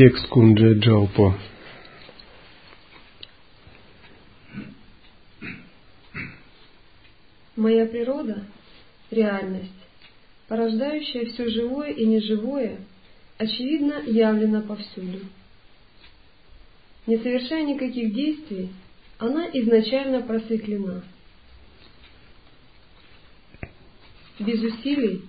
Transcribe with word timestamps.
Текст 0.00 0.28
Кунджа 0.28 0.72
Джалпо. 0.72 1.38
Моя 7.54 7.84
природа– 7.84 8.46
реальность, 9.10 9.68
порождающая 10.48 11.26
все 11.26 11.50
живое 11.50 11.90
и 11.90 12.06
неживое, 12.06 12.78
очевидно 13.36 14.00
явлена 14.06 14.62
повсюду. 14.62 15.18
Не 17.06 17.18
совершая 17.18 17.64
никаких 17.64 18.14
действий, 18.14 18.70
она 19.18 19.50
изначально 19.52 20.22
просветлена. 20.22 21.02
Без 24.38 24.62
усилий 24.62 25.26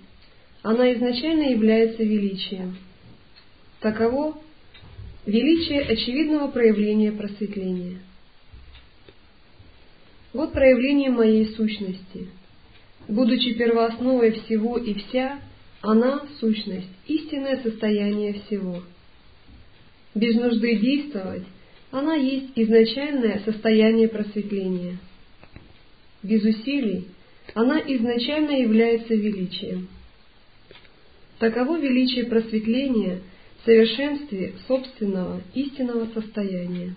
она 0.61 0.93
изначально 0.93 1.49
является 1.49 2.03
величием. 2.03 2.77
Таково 3.81 4.41
величие 5.25 5.81
очевидного 5.81 6.47
проявления 6.47 7.11
просветления. 7.11 7.99
Вот 10.33 10.53
проявление 10.53 11.11
моей 11.11 11.45
сущности. 11.55 12.27
Будучи 13.07 13.53
первоосновой 13.53 14.31
всего 14.31 14.77
и 14.77 14.93
вся, 14.93 15.39
она– 15.81 16.25
сущность, 16.39 16.87
истинное 17.07 17.61
состояние 17.61 18.33
всего. 18.33 18.81
Без 20.15 20.35
нужды 20.35 20.77
действовать, 20.77 21.43
она 21.91 22.15
есть 22.15 22.51
изначальное 22.55 23.41
состояние 23.43 24.07
просветления. 24.07 24.97
Без 26.23 26.43
усилий, 26.43 27.07
она 27.53 27.79
изначально 27.79 28.51
является 28.51 29.15
величием. 29.15 29.87
Таково 31.39 31.77
величие 31.77 32.25
просветления– 32.25 33.19
совершенстве 33.65 34.53
собственного 34.67 35.41
истинного 35.53 36.07
состояния. 36.13 36.95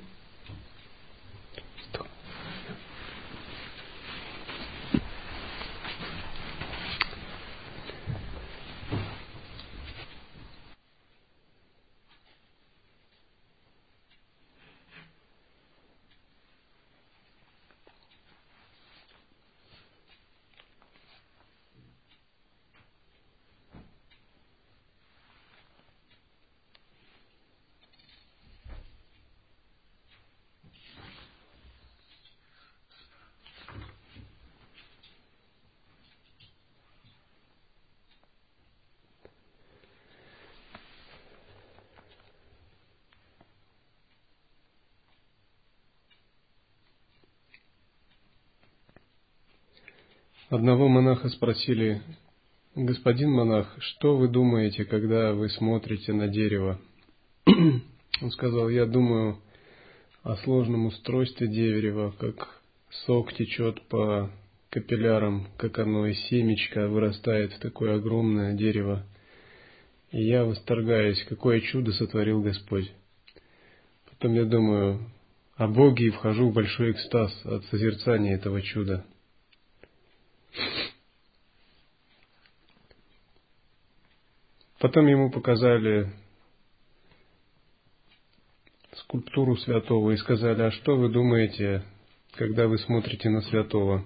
Одного 50.55 50.87
монаха 50.87 51.31
спросили, 51.31 52.01
«Господин 52.77 53.33
монах, 53.33 53.75
что 53.81 54.17
вы 54.17 54.29
думаете, 54.29 54.85
когда 54.85 55.33
вы 55.33 55.49
смотрите 55.49 56.13
на 56.13 56.29
дерево?» 56.29 56.79
Он 58.23 58.31
сказал, 58.31 58.69
«Я 58.69 58.87
думаю 58.87 59.41
о 60.23 60.37
сложном 60.37 60.87
устройстве 60.87 61.49
дерева, 61.49 62.15
как 62.21 62.63
сок 63.05 63.33
течет 63.33 63.83
по 63.89 64.31
капиллярам, 64.71 65.49
как 65.57 65.81
оно 65.81 66.07
из 66.07 66.21
семечка 66.29 66.87
вырастает 66.87 67.53
в 67.55 67.59
такое 67.59 67.97
огромное 67.97 68.55
дерево. 68.55 69.05
И 70.13 70.23
я 70.23 70.45
восторгаюсь, 70.45 71.25
какое 71.29 71.63
чудо 71.63 71.91
сотворил 71.91 72.43
Господь. 72.43 72.93
Потом 74.09 74.35
я 74.35 74.45
думаю 74.45 75.01
о 75.57 75.67
Боге 75.67 76.07
и 76.07 76.11
вхожу 76.11 76.51
в 76.51 76.55
большой 76.55 76.93
экстаз 76.93 77.45
от 77.45 77.65
созерцания 77.65 78.37
этого 78.37 78.63
чуда. 78.63 79.05
Потом 84.85 85.07
ему 85.07 85.31
показали 85.31 86.11
скульптуру 88.93 89.57
святого 89.57 90.11
и 90.11 90.19
сказали, 90.19 90.61
а 90.61 90.71
что 90.73 90.95
вы 90.95 91.09
думаете, 91.09 91.83
когда 92.33 92.69
вы 92.69 92.77
смотрите 92.77 93.31
на 93.31 93.41
святого? 93.41 94.05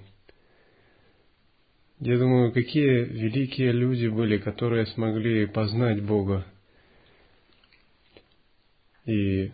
Я 1.98 2.16
думаю, 2.16 2.52
какие 2.52 3.06
великие 3.06 3.72
люди 3.72 4.06
были, 4.06 4.38
которые 4.38 4.86
смогли 4.86 5.46
познать 5.46 6.00
Бога. 6.04 6.46
И 9.04 9.50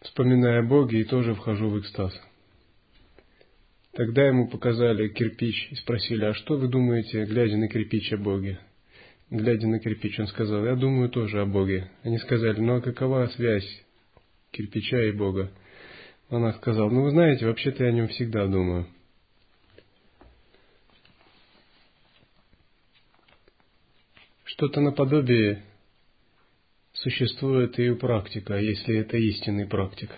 вспоминая 0.00 0.62
Бога, 0.62 0.96
и 0.96 1.04
тоже 1.04 1.34
вхожу 1.34 1.68
в 1.68 1.78
экстаз. 1.78 2.18
Тогда 3.92 4.28
ему 4.28 4.48
показали 4.48 5.08
кирпич 5.08 5.68
и 5.72 5.74
спросили, 5.74 6.24
а 6.24 6.32
что 6.32 6.56
вы 6.56 6.68
думаете, 6.68 7.26
глядя 7.26 7.58
на 7.58 7.68
кирпич 7.68 8.10
о 8.14 8.16
Боге? 8.16 8.58
Глядя 9.30 9.66
на 9.66 9.78
кирпич, 9.78 10.18
он 10.18 10.26
сказал, 10.26 10.64
я 10.64 10.74
думаю 10.74 11.10
тоже 11.10 11.40
о 11.40 11.46
Боге. 11.46 11.90
Они 12.02 12.18
сказали, 12.18 12.60
ну 12.60 12.76
а 12.76 12.80
какова 12.80 13.26
связь 13.28 13.84
кирпича 14.50 15.02
и 15.04 15.12
Бога? 15.12 15.50
Она 16.30 16.52
сказала, 16.54 16.90
ну 16.90 17.02
вы 17.02 17.10
знаете, 17.10 17.46
вообще-то 17.46 17.84
я 17.84 17.90
о 17.90 17.92
нем 17.92 18.08
всегда 18.08 18.46
думаю. 18.46 18.86
Что-то 24.44 24.80
наподобие 24.80 25.62
существует 26.92 27.78
и 27.78 27.90
у 27.90 27.96
практика, 27.96 28.56
если 28.58 28.96
это 28.96 29.16
истинный 29.16 29.66
практик. 29.66 30.10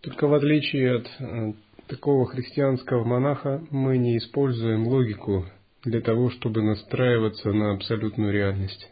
Только 0.00 0.26
в 0.26 0.34
отличие 0.34 0.96
от 0.96 1.10
э, 1.18 1.52
такого 1.86 2.26
христианского 2.26 3.04
монаха 3.04 3.64
мы 3.70 3.98
не 3.98 4.16
используем 4.16 4.86
логику 4.88 5.46
для 5.84 6.00
того, 6.00 6.30
чтобы 6.30 6.62
настраиваться 6.62 7.52
на 7.52 7.72
абсолютную 7.72 8.32
реальность. 8.32 8.90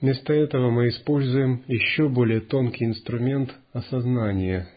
Вместо 0.00 0.32
этого 0.32 0.70
мы 0.70 0.88
используем 0.88 1.64
еще 1.66 2.08
более 2.08 2.40
тонкий 2.40 2.84
инструмент 2.84 3.54
осознания. 3.72 4.68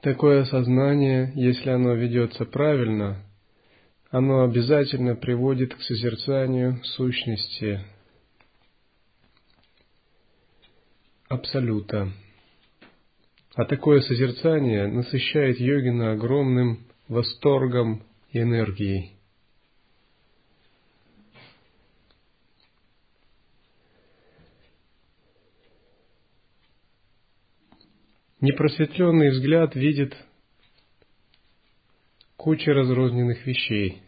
Такое 0.00 0.42
осознание, 0.42 1.30
если 1.36 1.70
оно 1.70 1.94
ведется 1.94 2.44
правильно, 2.44 3.22
оно 4.10 4.42
обязательно 4.42 5.14
приводит 5.14 5.74
к 5.74 5.80
созерцанию 5.82 6.82
сущности 6.82 7.80
Абсолюта. 11.32 12.12
А 13.54 13.66
такое 13.66 14.00
созерцание 14.00 14.86
насыщает 14.86 15.60
йогина 15.60 16.12
огромным 16.12 16.86
восторгом 17.08 18.02
и 18.30 18.40
энергией. 18.40 19.12
Непросветленный 28.40 29.30
взгляд 29.30 29.76
видит 29.76 30.16
кучу 32.36 32.72
разрозненных 32.72 33.46
вещей. 33.46 34.02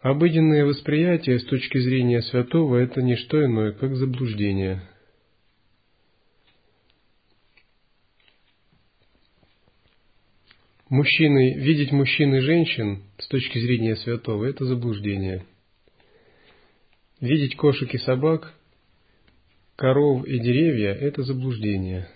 Обыденное 0.00 0.64
восприятие 0.64 1.38
с 1.38 1.44
точки 1.44 1.78
зрения 1.78 2.22
святого– 2.22 2.76
это 2.78 3.02
не 3.02 3.16
что 3.16 3.44
иное, 3.44 3.72
как 3.72 3.94
заблуждение– 3.96 4.82
мужчины, 10.88 11.54
видеть 11.54 11.92
мужчин 11.92 12.34
и 12.34 12.40
женщин 12.40 13.02
с 13.18 13.28
точки 13.28 13.58
зрения 13.58 13.96
святого– 13.96 14.44
это 14.46 14.64
заблуждение. 14.64 15.44
Видеть 17.20 17.56
кошек 17.56 17.92
и 17.94 17.98
собак, 17.98 18.54
коров 19.74 20.24
и 20.26 20.38
деревья– 20.38 20.92
это 20.94 21.22
заблуждение. 21.22 22.08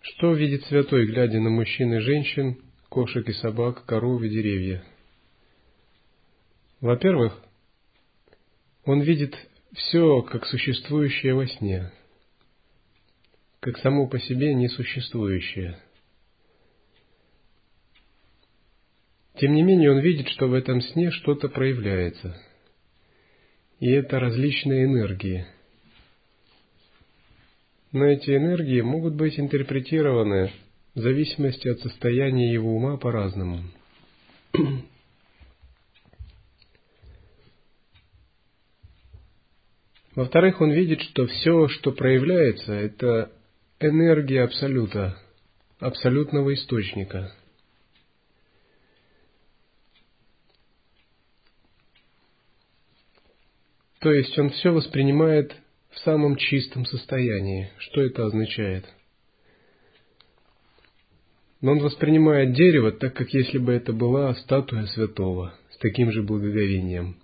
Что 0.00 0.32
видит 0.32 0.64
святой, 0.64 1.06
глядя 1.06 1.40
на 1.40 1.50
мужчин 1.50 1.92
и 1.94 1.98
женщин, 1.98 2.58
кошек 2.88 3.28
и 3.28 3.32
собак, 3.32 3.84
коров 3.84 4.22
и 4.22 4.28
деревья? 4.28 4.84
Во-первых, 6.80 7.42
он 8.84 9.00
видит 9.00 9.34
все 9.72 10.22
как 10.22 10.46
существующее 10.46 11.34
во 11.34 11.46
сне, 11.46 11.90
как 13.64 13.78
само 13.78 14.06
по 14.06 14.18
себе 14.18 14.52
несуществующее. 14.52 15.78
Тем 19.36 19.54
не 19.54 19.62
менее, 19.62 19.90
он 19.90 20.00
видит, 20.00 20.28
что 20.28 20.48
в 20.48 20.52
этом 20.52 20.82
сне 20.82 21.10
что-то 21.10 21.48
проявляется. 21.48 22.38
И 23.80 23.88
это 23.90 24.20
различные 24.20 24.84
энергии. 24.84 25.46
Но 27.90 28.04
эти 28.04 28.36
энергии 28.36 28.82
могут 28.82 29.14
быть 29.14 29.40
интерпретированы 29.40 30.52
в 30.94 31.00
зависимости 31.00 31.66
от 31.66 31.80
состояния 31.80 32.52
его 32.52 32.76
ума 32.76 32.98
по-разному. 32.98 33.60
Во-вторых, 40.14 40.60
он 40.60 40.70
видит, 40.70 41.00
что 41.00 41.26
все, 41.26 41.68
что 41.68 41.92
проявляется, 41.92 42.74
это 42.74 43.32
энергия 43.88 44.42
Абсолюта, 44.42 45.16
абсолютного 45.78 46.54
источника. 46.54 47.32
То 54.00 54.12
есть 54.12 54.38
он 54.38 54.50
все 54.50 54.70
воспринимает 54.70 55.56
в 55.90 55.98
самом 56.00 56.36
чистом 56.36 56.84
состоянии. 56.84 57.70
Что 57.78 58.02
это 58.02 58.26
означает? 58.26 58.84
Но 61.62 61.72
он 61.72 61.78
воспринимает 61.78 62.52
дерево 62.52 62.92
так, 62.92 63.14
как 63.14 63.30
если 63.30 63.56
бы 63.56 63.72
это 63.72 63.94
была 63.94 64.34
статуя 64.34 64.84
святого, 64.86 65.54
с 65.70 65.78
таким 65.78 66.12
же 66.12 66.22
благоговением. 66.22 67.16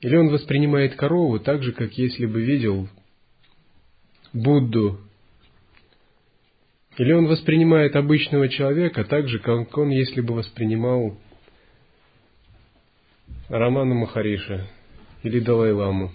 Или 0.00 0.16
он 0.16 0.28
воспринимает 0.28 0.96
корову 0.96 1.38
так 1.38 1.62
же, 1.62 1.72
как 1.72 1.92
если 1.98 2.24
бы 2.24 2.40
видел 2.40 2.88
Будду. 4.32 4.98
Или 6.98 7.12
он 7.12 7.26
воспринимает 7.26 7.96
обычного 7.96 8.48
человека 8.48 9.04
так 9.04 9.28
же, 9.28 9.38
как 9.38 9.76
он, 9.78 9.88
если 9.88 10.20
бы 10.20 10.34
воспринимал 10.34 11.18
Романа 13.48 13.94
Махариша 13.94 14.66
или 15.22 15.40
Далай-ламу. 15.40 16.12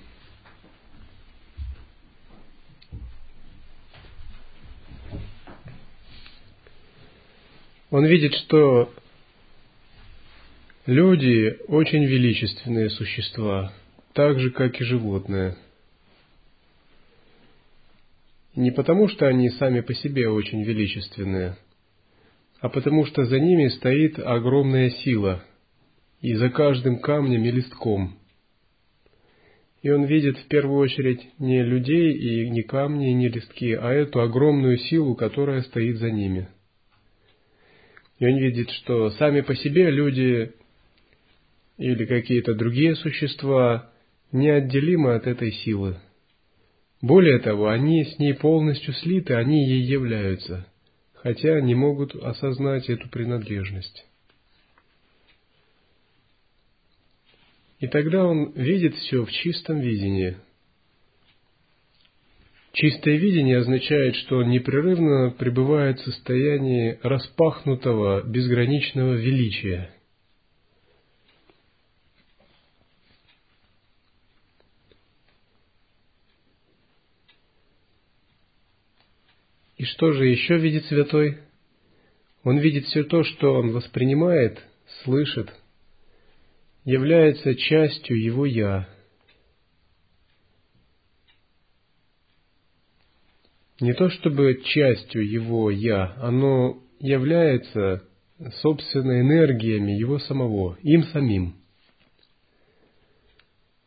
Он 7.90 8.06
видит, 8.06 8.34
что 8.36 8.94
люди 10.86 11.58
очень 11.68 12.06
величественные 12.06 12.90
существа, 12.90 13.74
так 14.14 14.40
же, 14.40 14.52
как 14.52 14.80
и 14.80 14.84
животные. 14.84 15.56
Не 18.58 18.72
потому, 18.72 19.08
что 19.08 19.26
они 19.28 19.50
сами 19.52 19.80
по 19.80 19.94
себе 19.94 20.28
очень 20.28 20.64
величественные, 20.64 21.56
а 22.60 22.68
потому 22.68 23.06
что 23.06 23.24
за 23.24 23.40
ними 23.40 23.70
стоит 23.70 24.20
огромная 24.20 24.90
сила, 24.90 25.42
и 26.20 26.34
за 26.34 26.50
каждым 26.50 27.00
камнем 27.00 27.46
и 27.46 27.52
листком. 27.52 28.18
И 29.82 29.90
он 29.90 30.04
видит 30.04 30.38
в 30.38 30.48
первую 30.48 30.80
очередь 30.80 31.22
не 31.40 31.64
людей 31.64 32.12
и 32.12 32.50
не 32.50 32.64
камни 32.64 33.12
и 33.12 33.14
не 33.14 33.30
листки, 33.30 33.72
а 33.74 33.94
эту 33.94 34.20
огромную 34.20 34.78
силу, 34.78 35.16
которая 35.16 35.62
стоит 35.62 35.98
за 35.98 36.12
ними– 36.12 36.50
и 38.20 38.26
он 38.26 38.38
видит, 38.38 38.72
что 38.72 39.12
сами 39.12 39.42
по 39.42 39.56
себе 39.56 39.92
люди 39.92 40.52
или 41.78 42.06
какие-то 42.06 42.56
другие 42.56 42.96
существа 42.96 43.92
неотделимы 44.32 45.14
от 45.14 45.28
этой 45.28 45.52
силы. 45.52 45.98
Более 47.02 47.40
того, 47.40 47.70
они 47.70 48.06
с 48.06 48.18
ней 48.18 48.34
полностью 48.34 48.94
слиты, 48.94 49.36
они 49.36 49.68
ей 49.68 49.84
являются, 49.84 50.68
хотя 51.14 51.60
не 51.62 51.76
могут 51.76 52.16
осознать 52.16 52.90
эту 52.90 53.08
принадлежность. 53.10 54.06
И 57.80 57.88
тогда 57.88 58.26
он 58.26 58.52
видит 58.54 58.96
все 58.96 59.24
в 59.24 59.32
чистом 59.32 59.80
видении– 59.80 60.38
Чистое 62.80 63.18
видение 63.18 63.58
означает, 63.58 64.16
что 64.18 64.38
он 64.38 64.50
непрерывно 64.50 65.32
пребывает 65.32 66.00
в 66.00 66.04
состоянии 66.04 67.00
распахнутого 67.02 68.22
безграничного 68.22 69.14
величия. 69.14 69.90
И 79.78 79.86
что 79.86 80.12
же 80.12 80.28
еще 80.28 80.58
видит 80.58 80.86
святой? 80.86 81.38
Он 82.44 82.58
видит 82.58 82.86
все 82.86 83.04
то, 83.04 83.24
что 83.24 83.54
он 83.54 83.72
воспринимает, 83.72 84.62
слышит, 85.04 85.54
является 86.84 87.56
частью 87.56 88.22
его 88.22 88.46
«я», 88.46 88.88
не 93.80 93.94
то 93.94 94.10
чтобы 94.10 94.62
частью 94.64 95.30
его 95.30 95.70
«я», 95.70 96.16
оно 96.18 96.82
является 97.00 98.04
собственной 98.62 99.22
энергиями 99.22 99.92
его 99.92 100.18
самого, 100.20 100.78
им 100.82 101.04
самим. 101.04 101.56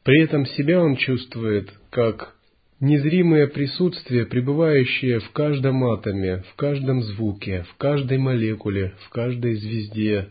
При 0.04 0.22
этом 0.22 0.46
себя 0.46 0.80
он 0.80 0.96
чувствует 0.96 1.72
как 1.90 2.36
незримое 2.80 3.46
присутствие, 3.46 4.26
пребывающее 4.26 5.20
в 5.20 5.30
каждом 5.32 5.84
атоме, 5.84 6.38
в 6.50 6.54
каждом 6.56 7.02
звуке, 7.02 7.64
в 7.64 7.74
каждой 7.76 8.18
молекуле, 8.18 8.94
в 9.04 9.10
каждой 9.10 9.54
звезде, 9.54 10.30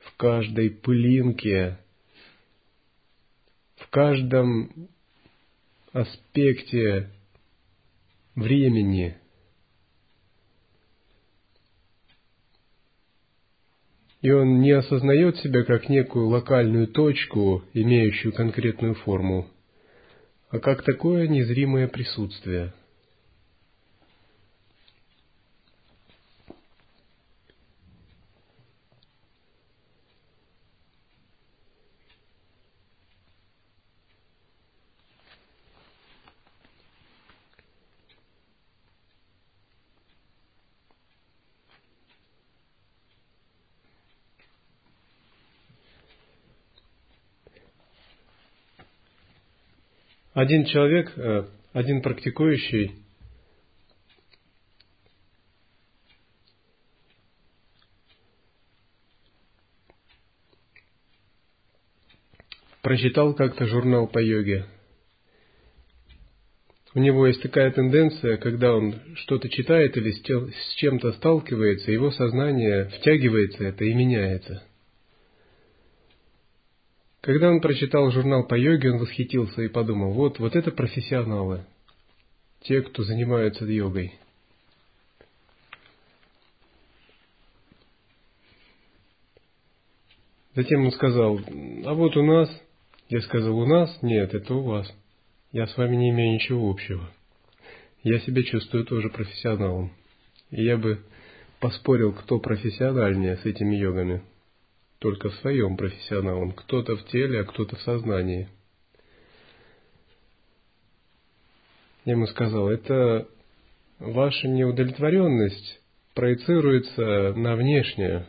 в 0.00 0.16
каждой 0.16 0.70
пылинке, 0.70 1.78
в 3.76 3.88
каждом 3.88 4.88
аспекте 5.92 7.10
времени. 8.34 9.16
И 14.20 14.30
он 14.30 14.60
не 14.60 14.72
осознает 14.72 15.36
себя 15.38 15.62
как 15.62 15.88
некую 15.88 16.26
локальную 16.26 16.88
точку, 16.88 17.62
имеющую 17.72 18.32
конкретную 18.32 18.94
форму, 18.96 19.48
а 20.50 20.58
как 20.58 20.82
такое 20.82 21.28
незримое 21.28 21.88
присутствие– 21.88 22.72
Один 50.38 50.66
человек, 50.66 51.18
э, 51.18 51.48
один 51.72 52.00
практикующий, 52.00 52.92
прочитал 62.82 63.34
как-то 63.34 63.66
журнал 63.66 64.06
по 64.06 64.20
йоге. 64.20 64.66
У 66.94 67.00
него 67.00 67.26
есть 67.26 67.42
такая 67.42 67.72
тенденция, 67.72 68.36
когда 68.36 68.76
он 68.76 68.94
что-то 69.16 69.48
читает 69.48 69.96
или 69.96 70.12
с 70.12 70.74
чем-то 70.76 71.14
сталкивается, 71.14 71.90
его 71.90 72.12
сознание 72.12 72.84
втягивается 72.90 73.64
это 73.64 73.84
и 73.84 73.92
меняется. 73.92 74.67
Когда 77.20 77.50
он 77.50 77.60
прочитал 77.60 78.10
журнал 78.10 78.46
по 78.46 78.54
йоге, 78.54 78.92
он 78.92 78.98
восхитился 78.98 79.62
и 79.62 79.68
подумал, 79.68 80.12
вот, 80.12 80.38
вот 80.38 80.54
это 80.54 80.70
профессионалы, 80.70 81.64
те, 82.60 82.80
кто 82.82 83.02
занимаются 83.02 83.64
йогой. 83.64 84.14
Затем 90.54 90.86
он 90.86 90.92
сказал, 90.92 91.40
а 91.84 91.94
вот 91.94 92.16
у 92.16 92.22
нас, 92.24 92.50
я 93.08 93.20
сказал, 93.20 93.56
у 93.56 93.66
нас? 93.66 93.96
Нет, 94.02 94.34
это 94.34 94.54
у 94.54 94.62
вас. 94.62 94.92
Я 95.52 95.66
с 95.66 95.76
вами 95.76 95.96
не 95.96 96.10
имею 96.10 96.34
ничего 96.34 96.68
общего. 96.68 97.08
Я 98.02 98.18
себя 98.20 98.42
чувствую 98.42 98.84
тоже 98.84 99.08
профессионалом. 99.08 99.92
И 100.50 100.64
я 100.64 100.76
бы 100.76 101.00
поспорил, 101.60 102.12
кто 102.12 102.38
профессиональнее 102.38 103.36
с 103.36 103.44
этими 103.44 103.76
йогами. 103.76 104.22
Только 104.98 105.30
в 105.30 105.34
своем 105.36 105.76
профессионалом. 105.76 106.52
Кто-то 106.52 106.96
в 106.96 107.04
теле, 107.06 107.40
а 107.40 107.44
кто-то 107.44 107.76
в 107.76 107.82
сознании. 107.82 108.48
Я 112.04 112.12
ему 112.12 112.26
сказал, 112.26 112.68
это 112.70 113.28
ваша 113.98 114.48
неудовлетворенность 114.48 115.80
проецируется 116.14 117.34
на 117.34 117.54
внешнее, 117.54 118.26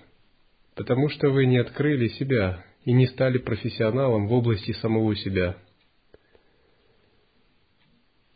потому 0.76 1.10
что 1.10 1.30
вы 1.30 1.46
не 1.46 1.58
открыли 1.58 2.10
себя 2.10 2.66
и 2.84 2.92
не 2.92 3.08
стали 3.08 3.38
профессионалом 3.38 4.28
в 4.28 4.34
области 4.34 4.74
самого 4.74 5.16
себя. 5.16 5.58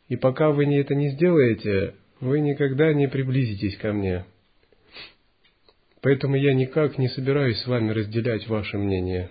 И 0.07 0.15
пока 0.15 0.51
вы 0.51 0.65
это 0.75 0.95
не 0.95 1.09
сделаете, 1.09 1.95
вы 2.19 2.39
никогда 2.39 2.93
не 2.93 3.07
приблизитесь 3.07 3.77
ко 3.77 3.93
мне. 3.93 4.25
Поэтому 6.03 6.35
я 6.35 6.53
никак 6.53 6.97
не 6.97 7.07
собираюсь 7.07 7.59
с 7.59 7.65
вами 7.65 7.91
разделять 7.91 8.45
ваше 8.49 8.77
мнение. 8.77 9.29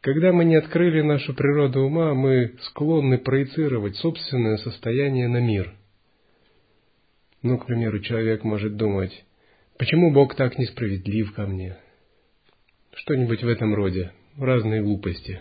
Когда 0.00 0.32
мы 0.32 0.46
не 0.46 0.56
открыли 0.56 1.02
нашу 1.02 1.34
природу 1.34 1.82
ума, 1.82 2.14
мы 2.14 2.54
склонны 2.62 3.18
проецировать 3.18 3.96
собственное 3.96 4.56
состояние 4.56 5.28
на 5.28 5.40
мир. 5.40 5.74
Ну, 7.42 7.58
к 7.58 7.66
примеру, 7.66 8.00
человек 8.00 8.42
может 8.42 8.76
думать, 8.76 9.12
почему 9.76 10.12
Бог 10.12 10.34
так 10.34 10.56
несправедлив 10.56 11.34
ко 11.34 11.46
мне? 11.46 11.76
Что-нибудь 12.94 13.42
в 13.42 13.48
этом 13.48 13.74
роде, 13.74 14.12
разные 14.38 14.82
глупости. 14.82 15.40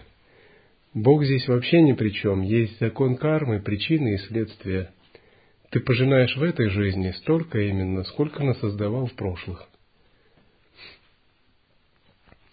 Бог 0.94 1.24
здесь 1.24 1.48
вообще 1.48 1.82
ни 1.82 1.94
при 1.94 2.10
чем, 2.10 2.42
есть 2.42 2.80
закон 2.80 3.18
кармы, 3.18 3.60
причины 3.60 4.16
и 4.16 4.18
следствия. 4.18 4.94
Ты 5.72 5.80
пожинаешь 5.80 6.36
в 6.38 6.44
этой 6.44 6.70
жизни 6.70 7.12
столько 7.18 7.60
именно, 7.60 8.04
сколько 8.04 8.44
насоздавал 8.44 9.08
в 9.08 9.14
прошлых. 9.14 9.68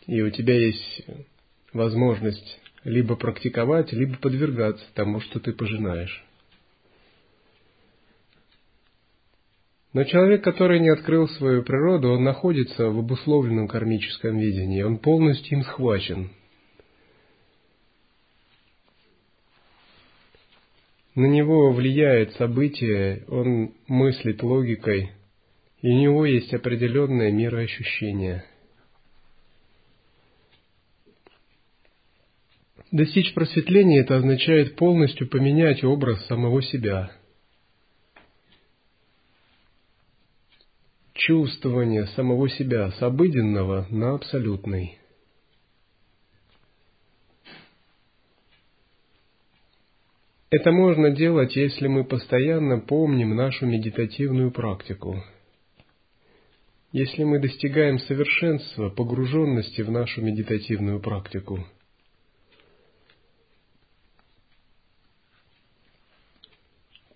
И 0.06 0.22
у 0.22 0.30
тебя 0.30 0.54
есть 0.54 1.02
возможность 1.74 2.60
либо 2.82 3.14
практиковать, 3.14 3.92
либо 3.92 4.16
подвергаться 4.16 4.86
тому, 4.94 5.20
что 5.20 5.38
ты 5.38 5.52
пожинаешь. 5.52 6.24
Но 9.92 10.04
человек, 10.04 10.42
который 10.42 10.80
не 10.80 10.88
открыл 10.88 11.28
свою 11.28 11.62
природу, 11.62 12.12
он 12.12 12.24
находится 12.24 12.88
в 12.88 12.98
обусловленном 13.00 13.68
кармическом 13.68 14.38
видении, 14.38 14.82
он 14.82 14.96
полностью 14.98 15.58
им 15.58 15.64
схвачен. 15.64 16.30
На 21.20 21.26
него 21.26 21.70
влияет 21.70 22.32
событие, 22.36 23.24
он 23.28 23.74
мыслит 23.88 24.42
логикой, 24.42 25.10
и 25.82 25.90
у 25.90 25.92
него 25.92 26.24
есть 26.24 26.54
определенное 26.54 27.30
мироощущение– 27.30 28.42
Достичь 32.90 33.34
просветления– 33.34 34.00
это 34.02 34.16
означает 34.16 34.74
полностью 34.74 35.28
поменять 35.28 35.84
образ 35.84 36.26
самого 36.26 36.60
себя. 36.60 37.12
Чувствование 41.12 42.06
самого 42.16 42.48
себя 42.48 42.90
с 42.90 43.00
обыденного 43.00 43.86
на 43.90 44.14
абсолютный. 44.14 44.99
Это 50.50 50.72
можно 50.72 51.10
делать, 51.10 51.54
если 51.54 51.86
мы 51.86 52.04
постоянно 52.04 52.80
помним 52.80 53.36
нашу 53.36 53.66
медитативную 53.66 54.50
практику. 54.50 55.22
Если 56.92 57.22
мы 57.22 57.38
достигаем 57.38 58.00
совершенства, 58.00 58.90
погруженности 58.90 59.82
в 59.82 59.90
нашу 59.90 60.22
медитативную 60.22 61.00
практику– 61.00 61.64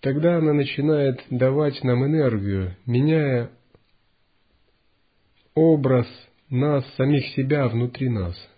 Тогда 0.05 0.37
она 0.37 0.53
начинает 0.53 1.23
давать 1.31 1.83
нам 1.83 2.05
энергию, 2.05 2.77
меняя 2.85 3.49
образ 5.55 6.05
нас, 6.47 6.85
самих 6.93 7.25
себя 7.29 7.67
внутри 7.67 8.09
нас– 8.09 8.35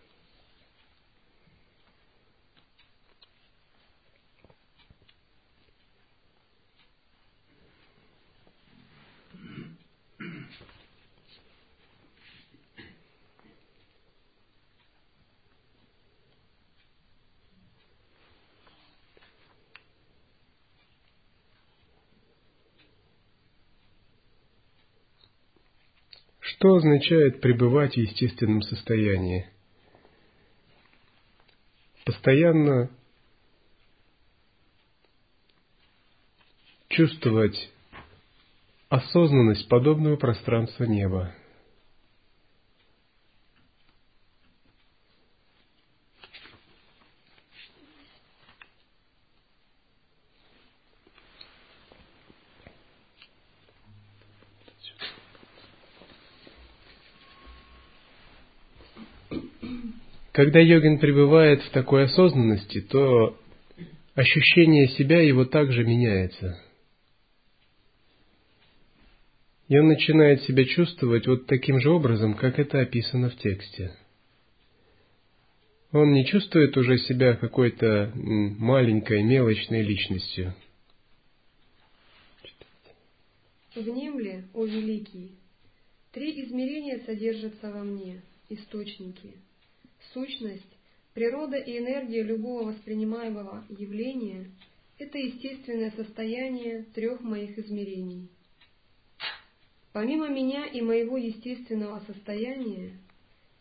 Что 26.58 26.74
означает 26.74 27.40
пребывать 27.40 27.94
в 27.94 27.98
естественном 27.98 28.64
состоянии? 28.64 29.48
Постоянно 32.04 32.90
чувствовать 36.88 37.72
осознанность, 38.90 39.70
подобную 39.70 40.18
пространству 40.18 40.86
неба– 40.86 41.36
Когда 60.38 60.60
йогин 60.60 61.00
пребывает 61.00 61.63
в 61.63 61.72
такой 61.72 62.03
осознанности, 62.03 62.79
то 62.79 63.39
ощущение 64.13 64.88
себя 64.89 65.20
его 65.20 65.46
также 65.46 65.84
меняется. 65.84 66.63
И 69.67 69.79
он 69.79 69.88
начинает 69.88 70.44
себя 70.44 70.63
чувствовать 70.65 71.25
вот 71.25 71.48
таким 71.48 71.79
же 71.79 71.89
образом, 71.89 72.36
как 72.36 72.60
это 72.60 72.79
описано 72.82 73.32
в 73.32 73.36
тексте. 73.38 73.98
Он 75.91 76.12
не 76.12 76.24
чувствует 76.24 76.77
уже 76.77 77.00
себя 77.00 77.34
какой-то 77.34 78.12
маленькой, 78.13 79.24
мелочной 79.24 79.82
личностью. 79.82 80.53
Внемли, 83.74 84.44
о 84.53 84.65
великий, 84.65 85.32
три 86.12 86.46
измерения 86.46 87.00
содержатся 87.08 87.72
во 87.72 87.84
мне, 87.84 88.22
источники– 88.50 89.34
Сущность, 90.14 90.78
природа 91.14 91.58
и 91.58 91.78
энергия 91.78 92.24
любого 92.24 92.72
воспринимаемого 92.72 93.66
явления– 93.70 94.50
это 94.98 95.18
естественное 95.18 95.92
состояние 95.92 96.84
трех 96.94 97.22
моих 97.22 97.58
измерений. 97.58 98.30
Помимо 99.92 100.30
меня 100.30 100.66
и 100.66 100.82
моего 100.82 101.18
естественного 101.18 102.00
состояния, 102.06 102.94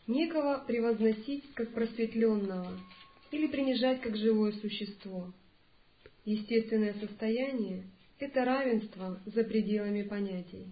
некого 0.07 0.63
превозносить 0.67 1.45
как 1.55 1.73
просветленного 1.73 2.79
или 3.31 3.49
принижать 3.49 4.01
как 4.01 4.17
живое 4.17 4.53
существо. 4.53 5.33
Естественное 6.25 6.95
состояние– 6.95 7.85
это 8.19 8.45
равенство 8.45 9.21
за 9.27 9.45
пределами 9.45 10.03
понятий. 10.03 10.67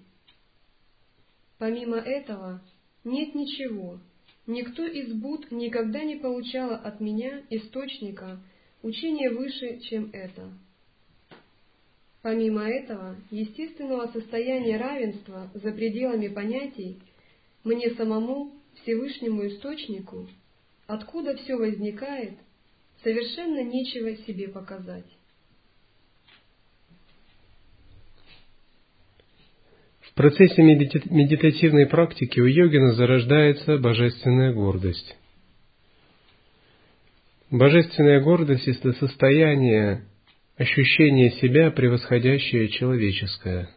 Помимо 1.58 1.96
этого 1.96 2.62
нет 3.04 3.34
ничего– 3.34 3.98
Никто 4.46 4.86
из 4.86 5.12
Буд 5.12 5.50
никогда 5.50 6.04
не 6.04 6.16
получала 6.16 6.76
от 6.76 7.00
меня 7.00 7.42
источника 7.48 8.40
учения 8.82 9.30
выше, 9.30 9.80
чем 9.80 10.10
это. 10.12 10.52
Помимо 12.20 12.62
этого, 12.68 13.16
естественного 13.30 14.06
состояния 14.08 14.76
равенства 14.76 15.50
за 15.54 15.72
пределами 15.72 16.28
понятий, 16.28 16.98
мне 17.64 17.90
самому, 17.94 18.52
Всевышнему 18.82 19.46
Источнику, 19.46 20.28
откуда 20.86 21.36
все 21.36 21.56
возникает, 21.56 22.34
совершенно 23.02 23.62
нечего 23.62 24.16
себе 24.26 24.48
показать. 24.48 25.06
В 30.14 30.16
процессе 30.16 30.62
медитативной 30.62 31.86
практики 31.86 32.38
у 32.38 32.46
йогина 32.46 32.92
зарождается 32.92 33.78
божественная 33.78 34.52
гордость. 34.52 35.16
Божественная 37.50 38.20
гордость– 38.20 38.68
это 38.68 38.92
состояние 38.92 40.04
ощущения 40.56 41.30
себя, 41.32 41.72
превосходящее 41.72 42.68
человеческое. 42.68 43.70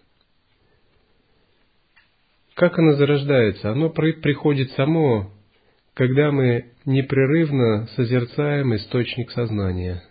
Как 2.53 2.77
оно 2.77 2.94
зарождается? 2.94 3.72
Оно 3.72 3.89
приходит 3.89 4.72
само, 4.74 5.32
когда 5.96 6.32
мы 6.32 6.72
непрерывно 6.86 7.88
созерцаем 7.96 8.75
источник 8.75 9.32
сознания. 9.32 10.03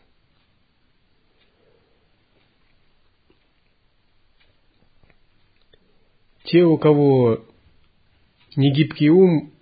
Те, 6.46 6.62
у 6.62 6.78
кого 6.78 7.44
негибкий 8.54 9.08
ум, 9.08 9.52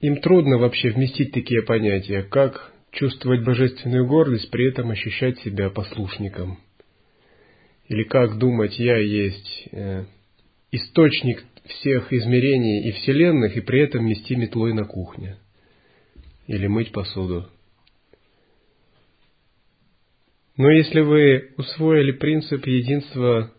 им 0.00 0.20
трудно 0.20 0.58
вообще 0.58 0.90
вместить 0.90 1.32
такие 1.32 1.62
понятия, 1.62 2.22
как 2.22 2.72
чувствовать 2.92 3.44
божественную 3.44 4.06
гордость, 4.06 4.50
при 4.50 4.68
этом 4.68 4.90
ощущать 4.90 5.38
себя 5.40 5.68
послушником. 5.68 6.58
Или 7.88 8.04
как 8.04 8.38
думать, 8.38 8.78
я 8.78 8.96
есть 8.98 9.68
э, 9.72 10.04
источник 10.72 11.44
всех 11.66 12.12
измерений 12.12 12.88
и 12.88 12.92
вселенных, 12.92 13.56
и 13.56 13.60
при 13.60 13.82
этом 13.82 14.06
мести 14.06 14.34
метлой 14.34 14.72
на 14.72 14.84
кухне. 14.84 15.36
Или 16.46 16.66
мыть 16.66 16.92
посуду. 16.92 17.50
Но 20.56 20.70
если 20.70 21.00
вы 21.00 21.52
усвоили 21.56 22.12
принцип 22.12 22.66
единства 22.66 23.52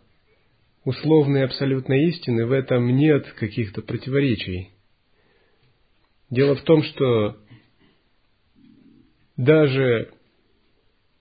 условной 0.90 1.44
абсолютной 1.44 2.06
истины, 2.06 2.48
в 2.48 2.52
этом 2.52 2.88
нет 2.96 3.32
каких-то 3.34 3.84
противоречий. 3.84 4.72
Дело 6.32 6.56
в 6.56 6.64
том, 6.64 6.82
что 6.82 7.38
даже 9.38 10.12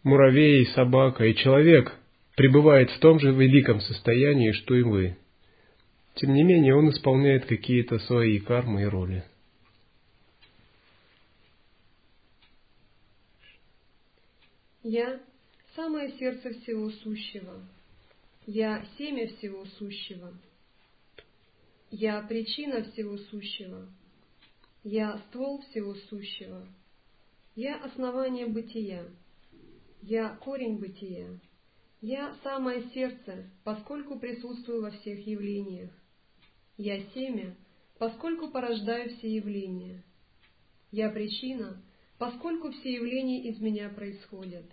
муравей, 0.02 0.66
собака 0.68 1.26
и 1.26 1.34
человек 1.34 1.92
пребывает 2.34 2.90
в 2.90 2.98
том 3.00 3.20
же 3.20 3.30
великом 3.30 3.80
состоянии, 3.80 4.52
что 4.52 4.74
и 4.74 4.82
вы. 4.82 5.18
Тем 6.14 6.32
не 6.32 6.44
менее, 6.44 6.74
он 6.74 6.88
исполняет 6.88 7.44
какие-то 7.44 7.98
свои 7.98 8.38
кармы 8.38 8.82
и 8.82 8.86
роли. 8.86 9.22
Я– 14.82 15.20
самое 15.76 16.10
сердце 16.12 16.54
всего 16.54 16.88
сущего. 16.88 17.60
Я– 18.50 18.82
семя 18.96 19.28
всего 19.28 19.66
сущего. 19.78 20.32
Я– 21.90 22.22
причина 22.28 22.82
всего 22.82 23.18
сущего. 23.18 23.86
Я– 24.82 25.18
ствол 25.28 25.60
всего 25.60 25.94
сущего. 26.08 26.66
Я– 27.54 27.76
основание 27.84 28.46
бытия. 28.46 29.04
Я– 30.00 30.30
корень 30.40 30.78
бытия. 30.78 31.28
Я– 32.00 32.34
самое 32.42 32.88
сердце, 32.94 33.50
поскольку 33.64 34.18
присутствую 34.18 34.80
во 34.80 34.92
всех 34.92 35.26
явлениях. 35.26 35.90
Я– 36.78 37.02
семя, 37.14 37.54
поскольку 37.98 38.48
порождаю 38.48 39.10
все 39.10 39.30
явления. 39.30 40.02
Я– 40.90 41.10
причина, 41.12 41.82
поскольку 42.16 42.70
все 42.70 42.94
явления 42.94 43.50
из 43.50 43.60
меня 43.60 43.90
происходят. 43.90 44.64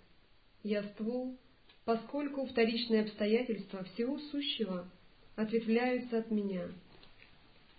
Я– 0.64 0.82
ствол, 0.94 1.38
поскольку 1.86 2.48
вторичные 2.48 3.04
обстоятельства 3.04 3.84
всего 3.84 4.20
сущего 4.20 4.90
ответвляются 5.36 6.18
от 6.18 6.32
меня. 6.32 6.68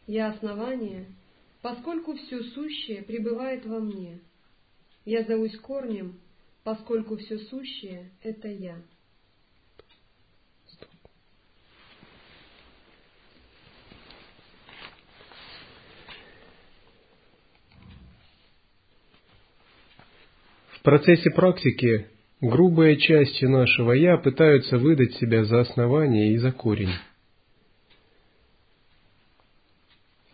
Я– 0.07 0.29
основание, 0.31 1.07
поскольку 1.61 2.14
все 2.14 2.42
сущее 2.45 3.03
пребывает 3.03 3.66
во 3.66 3.81
мне. 3.81 4.21
Я 5.05 5.25
зовусь 5.25 5.59
корнем, 5.59 6.21
поскольку 6.62 7.16
все 7.16 7.38
сущее— 7.38 8.11
это 8.23 8.49
я. 8.49 8.81
В 20.71 20.83
процессе 20.83 21.31
практики 21.33 22.16
грубые 22.40 22.96
части 22.96 23.44
нашего 23.44 23.92
«я» 23.92 24.16
пытаются 24.16 24.79
выдать 24.79 25.14
себя 25.14 25.44
за 25.44 25.61
основание 25.61 26.33
и 26.33 26.38
за 26.38 26.53
корень. 26.53 26.92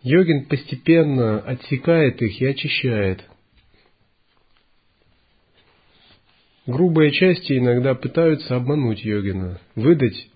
Йогин 0.01 0.45
постепенно 0.45 1.39
отсекает 1.39 2.21
их 2.21 2.41
и 2.41 2.45
очищает– 2.45 3.23
Грубые 6.65 7.11
части 7.11 7.57
иногда 7.57 7.93
пытаются 7.93 8.55
обмануть 8.55 9.03
йогина, 9.03 9.59
выдать 9.75 10.29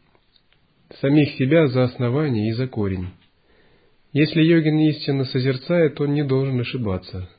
самих 0.99 1.31
себя 1.37 1.67
за 1.67 1.83
основание 1.83 2.49
и 2.49 2.53
за 2.53 2.67
корень. 2.67 3.07
Если 4.11 4.41
йогин 4.41 4.77
истинно 4.79 5.23
созерцает, 5.23 6.01
он 6.01 6.13
не 6.13 6.23
должен 6.23 6.59
ошибаться. 6.59 7.29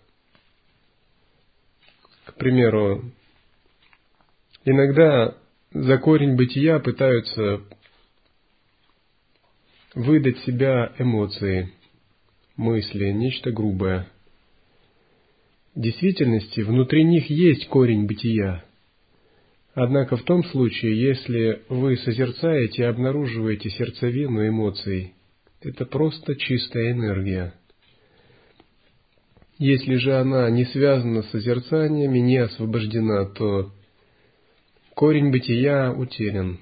К 2.24 2.34
примеру, 2.34 3.12
иногда 4.70 5.36
за 5.72 5.98
корень 5.98 6.36
бытия 6.36 6.78
пытаются 6.78 7.62
выдать 9.94 10.38
себя 10.40 10.92
эмоции, 10.98 11.72
мысли, 12.56 13.10
нечто 13.10 13.50
грубое. 13.50 14.08
В 15.74 15.80
действительности 15.80 16.60
внутри 16.60 17.04
них 17.04 17.30
есть 17.30 17.68
корень 17.68 18.06
бытия– 18.06 18.64
Однако 19.80 20.16
в 20.16 20.24
том 20.24 20.42
случае, 20.42 21.00
если 21.00 21.62
вы 21.68 21.96
созерцаете 21.98 22.82
и 22.82 22.86
обнаруживаете 22.86 23.70
сердцевину 23.70 24.48
эмоций, 24.48 25.14
это 25.62 25.86
просто 25.86 26.34
чистая 26.34 26.90
энергия. 26.90 27.54
Если 29.58 29.94
же 29.94 30.18
она 30.18 30.50
не 30.50 30.64
связана 30.64 31.22
с 31.22 31.30
созерцаниями, 31.30 32.18
не 32.18 32.38
освобождена, 32.38 33.26
то 33.26 33.72
корень 34.98 35.30
бытия 35.30 35.92
утерян. 35.92 36.58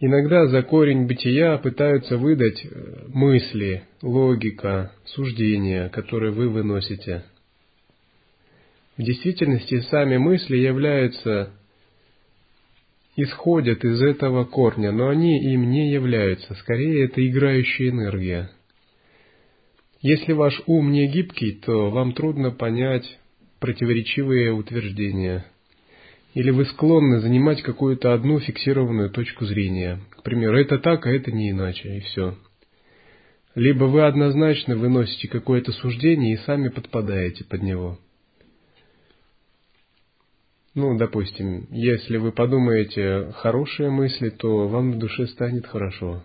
Иногда 0.00 0.46
за 0.46 0.62
корень 0.62 1.06
бытия 1.06 1.58
пытаются 1.58 2.16
выдать 2.16 2.64
э, 2.64 3.04
мысли, 3.08 3.84
логика, 4.00 4.92
суждения, 5.04 5.90
которые 5.90 6.32
вы 6.32 6.48
выносите– 6.48 7.24
в 8.98 9.02
действительности 9.02 9.80
сами 9.90 10.18
мысли 10.18 10.56
являются, 10.56 11.50
исходят 13.16 13.84
из 13.84 14.02
этого 14.02 14.44
корня, 14.44 14.92
но 14.92 15.08
они 15.08 15.42
им 15.52 15.70
не 15.70 15.90
являются, 15.92 16.54
скорее 16.56 17.06
это 17.06 17.26
играющая 17.26 17.88
энергия. 17.88 18.50
Если 20.02 20.32
ваш 20.32 20.60
ум 20.66 20.92
не 20.92 21.06
гибкий, 21.06 21.52
то 21.52 21.90
вам 21.90 22.12
трудно 22.12 22.50
понять 22.50 23.18
противоречивые 23.60 24.52
утверждения. 24.52 25.46
Или 26.34 26.50
вы 26.50 26.64
склонны 26.64 27.20
занимать 27.20 27.62
какую-то 27.62 28.14
одну 28.14 28.38
фиксированную 28.38 29.10
точку 29.10 29.44
зрения. 29.44 30.00
К 30.10 30.22
примеру, 30.22 30.58
это 30.58 30.78
так, 30.78 31.06
а 31.06 31.10
это 31.10 31.30
не 31.30 31.50
иначе, 31.50 31.96
и 31.96 32.00
все. 32.00 32.36
Либо 33.54 33.84
вы 33.84 34.06
однозначно 34.06 34.76
выносите 34.76 35.28
какое-то 35.28 35.72
суждение 35.72 36.34
и 36.34 36.38
сами 36.38 36.68
подпадаете 36.68 37.44
под 37.44 37.62
него– 37.62 37.98
ну, 40.74 40.96
допустим, 40.96 41.66
если 41.70 42.16
вы 42.16 42.32
подумаете 42.32 43.30
хорошие 43.34 43.90
мысли, 43.90 44.30
то 44.30 44.68
вам 44.68 44.92
в 44.92 44.98
душе 44.98 45.26
станет 45.26 45.66
хорошо. 45.66 46.22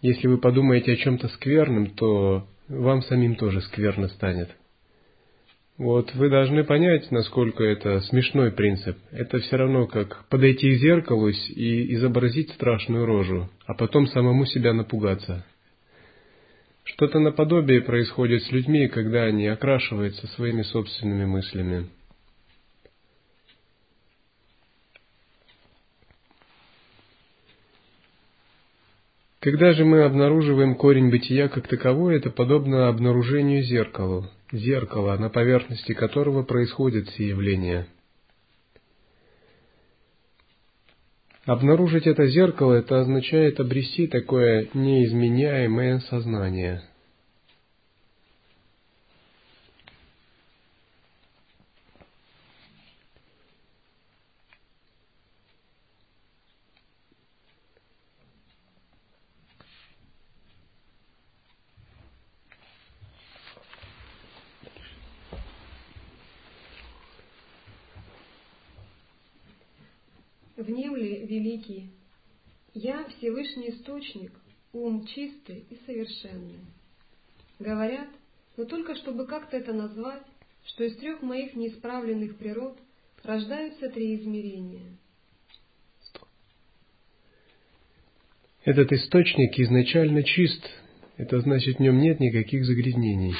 Если 0.00 0.28
вы 0.28 0.38
подумаете 0.38 0.92
о 0.92 0.96
чем-то 0.96 1.28
скверном, 1.28 1.90
то 1.90 2.46
вам 2.68 3.02
самим 3.02 3.36
тоже 3.36 3.60
скверно 3.60 4.08
станет. 4.08 4.48
Вот 5.76 6.14
вы 6.14 6.30
должны 6.30 6.62
понять, 6.62 7.10
насколько 7.10 7.64
это 7.64 8.00
смешной 8.02 8.52
принцип. 8.52 8.96
Это 9.10 9.40
все 9.40 9.56
равно 9.56 9.88
как 9.88 10.24
подойти 10.28 10.70
к 10.70 10.78
зеркалу 10.78 11.28
и 11.28 11.94
изобразить 11.94 12.50
страшную 12.52 13.06
рожу, 13.06 13.48
а 13.66 13.74
потом 13.74 14.06
самому 14.06 14.46
себя 14.46 14.72
напугаться. 14.72 15.44
Что-то 16.84 17.18
наподобие 17.18 17.80
происходит 17.80 18.44
с 18.44 18.52
людьми, 18.52 18.86
когда 18.86 19.24
они 19.24 19.48
окрашиваются 19.48 20.28
своими 20.28 20.62
собственными 20.62 21.24
мыслями. 21.24 21.86
Когда 29.40 29.72
же 29.72 29.84
мы 29.84 30.04
обнаруживаем 30.04 30.76
корень 30.76 31.10
бытия 31.10 31.48
как 31.48 31.66
таковой, 31.68 32.16
это 32.16 32.30
подобно 32.30 32.88
обнаружению 32.88 33.62
зеркалу, 33.62 34.30
зеркала, 34.54 35.16
на 35.16 35.28
поверхности 35.28 35.92
которого 35.92 36.42
происходят 36.42 37.08
все 37.08 37.28
явления. 37.28 37.86
Обнаружить 41.44 42.06
это 42.06 42.26
зеркало, 42.26 42.72
это 42.74 43.00
означает 43.00 43.60
обрести 43.60 44.06
такое 44.06 44.68
неизменяемое 44.72 46.00
сознание– 46.00 46.82
внемли 70.64 71.26
великий, 71.26 71.90
я 72.74 73.04
Всевышний 73.24 73.70
Источник, 73.70 74.32
ум 74.74 75.06
чистый 75.06 75.64
и 75.70 75.78
совершенный. 75.86 76.58
Говорят, 77.58 78.08
но 78.58 78.66
только 78.66 78.94
чтобы 78.96 79.26
как-то 79.26 79.56
это 79.56 79.72
назвать, 79.72 80.20
что 80.66 80.84
из 80.84 80.94
трех 80.98 81.22
моих 81.22 81.54
неисправленных 81.54 82.36
природ 82.36 82.76
рождаются 83.22 83.88
три 83.88 84.16
измерения. 84.16 84.98
Этот 88.66 88.92
источник 88.92 89.58
изначально 89.58 90.22
чист, 90.22 90.62
это 91.16 91.40
значит 91.40 91.78
в 91.78 91.80
нем 91.80 92.00
нет 92.00 92.20
никаких 92.20 92.66
загрязнений. 92.66 93.36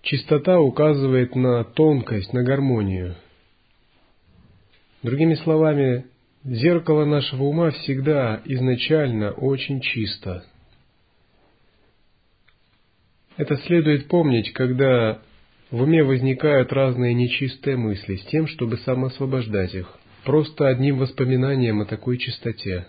Чистота 0.00 0.58
указывает 0.58 1.34
на 1.34 1.62
тонкость, 1.64 2.32
на 2.32 2.42
гармонию. 2.42 3.16
Другими 5.02 5.34
словами, 5.34 6.06
зеркало 6.44 7.04
нашего 7.04 7.44
ума 7.44 7.70
всегда 7.70 8.40
изначально 8.44 9.32
очень 9.32 9.80
чисто. 9.80 10.44
Это 13.36 13.56
следует 13.58 14.08
помнить, 14.08 14.52
когда 14.52 15.22
в 15.70 15.82
уме 15.82 16.02
возникают 16.02 16.72
разные 16.72 17.14
нечистые 17.14 17.76
мысли, 17.76 18.16
с 18.16 18.24
тем, 18.26 18.46
чтобы 18.46 18.78
самоосвобождать 18.78 19.74
их, 19.74 19.98
просто 20.24 20.66
одним 20.66 20.98
воспоминанием 20.98 21.80
о 21.80 21.84
такой 21.84 22.18
чистоте. 22.18 22.86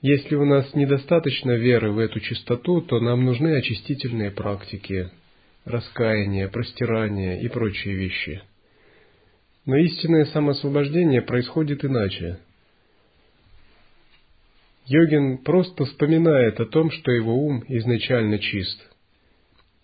Если 0.00 0.36
у 0.36 0.44
нас 0.44 0.72
недостаточно 0.74 1.52
веры 1.52 1.90
в 1.90 1.98
эту 1.98 2.20
чистоту, 2.20 2.80
то 2.82 3.00
нам 3.00 3.24
нужны 3.24 3.56
очистительные 3.56 4.30
практики, 4.30 5.10
раскаяние, 5.64 6.48
простирание 6.48 7.42
и 7.42 7.48
прочие 7.48 7.96
вещи. 7.96 8.42
Но 9.68 9.76
истинное 9.76 10.24
самоосвобождение 10.24 11.20
происходит 11.20 11.84
иначе. 11.84 12.38
Йогин 14.86 15.36
просто 15.44 15.84
вспоминает 15.84 16.58
о 16.58 16.64
том, 16.64 16.90
что 16.90 17.12
его 17.12 17.34
ум 17.34 17.62
изначально 17.68 18.38
чист. 18.38 18.80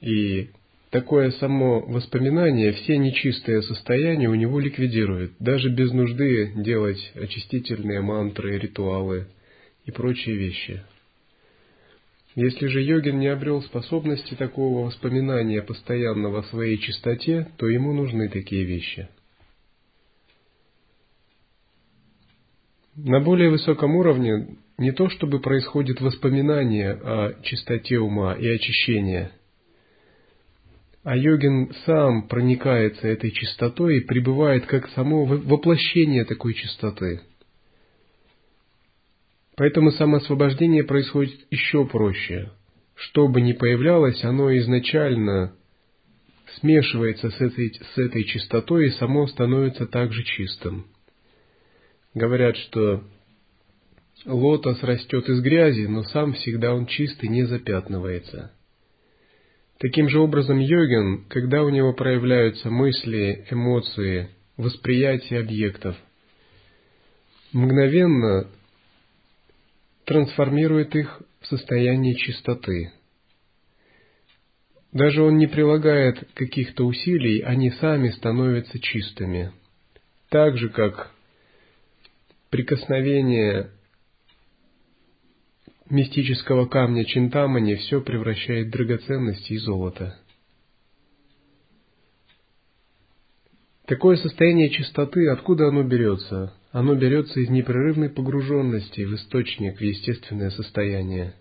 И 0.01 0.49
такое 0.89 1.33
само 1.33 1.81
воспоминание 1.81 2.73
все 2.73 2.97
нечистые 2.97 3.61
состояния 3.61 4.31
у 4.31 4.35
него 4.35 4.59
ликвидирует, 4.59 5.33
даже 5.39 5.69
без 5.69 5.93
нужды 5.93 6.53
делать 6.57 7.13
очистительные 7.15 8.01
мантры, 8.01 8.59
ритуалы 8.59 9.27
и 9.85 9.91
прочие 9.91 10.37
вещи. 10.37 10.83
Если 12.35 12.69
же 12.69 12.81
йогин 12.81 13.19
не 13.19 13.29
обрел 13.29 13.61
способности 13.61 14.33
такого 14.33 14.87
воспоминания 14.87 15.61
постоянного 15.61 16.39
о 16.39 16.45
своей 16.45 16.79
чистоте, 16.79 17.49
то 17.59 17.69
ему 17.69 17.93
нужны 17.93 18.31
такие 18.31 18.65
вещи. 18.65 19.11
На 22.97 23.19
более 23.21 23.51
высоком 23.51 23.97
уровне 23.97 24.57
не 24.79 24.93
то 24.93 25.09
чтобы 25.09 25.41
происходит 25.41 26.01
воспоминание 26.01 26.93
о 26.93 27.35
чистоте 27.43 27.99
ума 27.99 28.35
и 28.35 28.47
очищении, 28.47 29.31
а 31.03 31.17
йогин 31.17 31.73
сам 31.85 32.29
проникается 32.29 33.09
этой 33.09 33.33
чистотой 33.33 33.99
и 33.99 34.05
пребывает 34.07 34.67
как 34.67 34.89
само 34.91 35.25
воплощение 35.25 36.25
такой 36.25 36.55
чистоты. 36.55 37.21
Поэтому 39.57 39.91
самоосвобождение 39.91 40.85
происходит 40.85 41.47
еще 41.51 41.87
проще. 41.87 42.51
Что 42.95 43.27
бы 43.27 43.41
ни 43.41 43.53
появлялось, 43.53 44.23
оно 44.25 44.57
изначально 44.59 45.55
смешивается 46.61 47.31
с 47.31 47.41
этой, 47.41 47.73
с 47.73 47.99
этой 47.99 48.25
чистотой 48.25 48.87
и 48.87 48.93
само 48.93 49.27
становится 49.27 49.87
также 49.87 50.23
чистым. 50.23 50.87
Говорят, 52.15 52.57
что 52.57 53.03
Лотос 54.25 54.83
растет 54.83 55.29
из 55.29 55.41
грязи, 55.41 55.87
но 55.87 56.05
сам 56.05 56.33
всегда 56.35 56.73
он 56.73 56.87
чистый, 56.87 57.29
не 57.29 57.45
запятнывается. 57.45 58.53
Таким 59.79 60.09
же 60.09 60.21
образом 60.21 60.61
йогин, 60.61 61.25
когда 61.29 61.63
у 61.65 61.71
него 61.71 61.93
проявляются 61.93 62.71
мысли, 62.71 63.45
эмоции, 63.51 64.31
восприятие 64.57 65.41
объектов, 65.41 65.97
мгновенно 67.53 68.49
трансформирует 70.05 70.95
их 70.95 71.21
в 71.41 71.47
состояние 71.49 72.15
чистоты. 72.15 72.93
Даже 74.93 75.23
он 75.23 75.39
не 75.39 75.49
прилагает 75.49 76.29
каких-то 76.35 76.87
усилий, 76.87 77.41
они 77.41 77.73
сами 77.73 78.11
становятся 78.11 78.79
чистыми. 78.79 79.51
Так 80.29 80.57
же, 80.57 80.69
как 80.69 81.14
прикосновение 82.55 83.73
мистического 85.91 86.67
камня 86.67 87.05
Чинтамани 87.05 87.75
все 87.75 88.01
превращает 88.01 88.69
в 88.69 88.71
драгоценности 88.71 89.55
и 89.55 89.59
золото. 89.59 90.17
Такое 93.87 94.15
состояние 94.15 94.71
чистоты, 94.71 95.29
откуда 95.31 95.67
оно 95.67 95.83
берется? 95.83 96.55
Оно 96.71 96.95
берется 96.95 97.41
из 97.41 97.51
непрерывной 97.51 98.09
погруженности 98.09 99.01
в 99.01 99.17
источник, 99.17 99.79
в 99.79 99.83
естественное 99.83 100.51
состояние. 100.51 101.35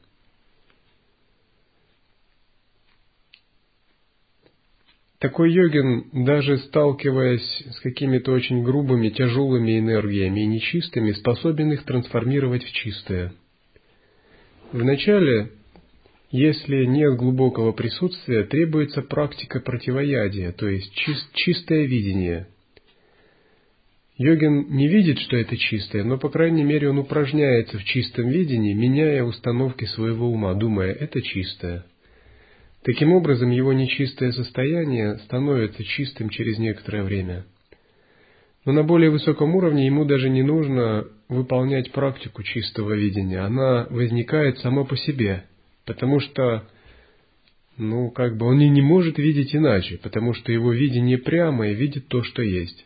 Такой 5.23 5.51
йогин, 5.51 6.25
даже 6.25 6.59
сталкиваясь 6.59 7.63
с 7.71 7.79
какими-то 7.79 8.31
очень 8.31 8.62
грубыми, 8.62 9.09
тяжелыми 9.09 9.79
энергиями 9.79 10.41
и 10.41 10.45
нечистыми, 10.45 11.13
способен 11.13 11.71
их 11.71 11.83
трансформировать 11.83 12.63
в 12.63 12.71
чистое– 12.73 13.33
Вначале, 14.73 15.51
если 16.31 16.86
нет 16.86 17.15
глубокого 17.15 17.73
присутствия, 17.73 18.43
требуется 18.43 19.03
практика 19.03 19.59
противоядия, 19.59 20.51
то 20.51 20.67
есть 20.67 20.91
чист, 20.95 21.31
чистое 21.36 21.86
видение. 21.86 22.47
Йогин 24.17 24.75
не 24.75 24.88
видит, 24.88 25.19
что 25.19 25.38
это 25.38 25.55
чистое, 25.57 26.03
но, 26.03 26.17
по 26.17 26.29
крайней 26.29 26.63
мере, 26.63 26.89
он 26.89 26.97
упражняется 26.97 27.77
в 27.77 27.83
чистом 27.83 28.29
видении, 28.29 28.73
меняя 28.73 29.23
установки 29.23 29.86
своего 29.86 30.27
ума, 30.27 30.55
думая, 30.55 30.91
это 30.91 31.21
чистое. 31.21 31.86
Таким 32.83 33.13
образом, 33.13 33.49
его 33.49 33.71
нечистое 33.71 34.31
состояние 34.33 35.17
становится 35.19 35.83
чистым 35.83 36.29
через 36.29 36.57
некоторое 36.57 37.03
время. 37.03 37.45
Но 38.65 38.73
на 38.73 38.83
более 38.83 39.09
высоком 39.09 39.55
уровне 39.55 39.85
ему 39.85 40.03
даже 40.05 40.29
не 40.29 40.43
нужно 40.43 41.07
выполнять 41.29 41.91
практику 41.91 42.43
чистого 42.43 42.93
видения. 42.93 43.39
Она 43.39 43.87
возникает 43.89 44.59
сама 44.59 44.83
по 44.83 44.97
себе, 44.97 45.45
потому 45.85 46.19
что, 46.19 46.67
ну, 47.77 48.09
как 48.11 48.37
бы 48.37 48.47
он 48.47 48.59
и 48.59 48.67
не 48.67 48.81
может 48.81 49.17
видеть 49.17 49.55
иначе, 49.55 49.97
потому 49.97 50.33
что 50.33 50.51
его 50.51 50.73
видение 50.73 51.17
прямое 51.17 51.73
видит 51.73 52.07
то, 52.09 52.23
что 52.23 52.41
есть. 52.41 52.85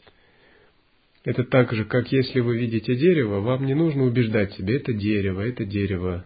Это 1.24 1.44
так 1.44 1.74
же, 1.74 1.86
как 1.86 2.12
если 2.12 2.40
вы 2.40 2.58
видите 2.58 2.96
дерево, 2.96 3.40
вам 3.40 3.66
не 3.66 3.74
нужно 3.74 4.04
убеждать 4.04 4.54
себя, 4.54 4.76
это 4.76 4.94
дерево, 4.94 5.42
это 5.42 5.66
дерево. 5.66 6.26